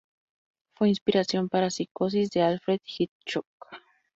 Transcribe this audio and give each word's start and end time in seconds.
Fue 0.73 0.89
inspiración 0.89 1.47
para 1.47 1.69
"Psicosis" 1.69 2.31
de 2.31 2.41
Alfred 2.41 2.79
Hitchcock. 2.87 3.45